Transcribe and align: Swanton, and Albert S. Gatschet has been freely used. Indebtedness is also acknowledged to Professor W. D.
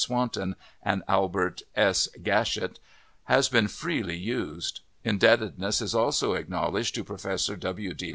Swanton, 0.03 0.55
and 0.81 1.03
Albert 1.07 1.61
S. 1.75 2.07
Gatschet 2.23 2.79
has 3.25 3.49
been 3.49 3.67
freely 3.67 4.17
used. 4.17 4.79
Indebtedness 5.03 5.79
is 5.79 5.93
also 5.93 6.33
acknowledged 6.33 6.95
to 6.95 7.03
Professor 7.03 7.55
W. 7.55 7.93
D. 7.93 8.09